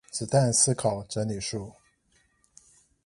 [0.09, 1.73] 子彈思考整理術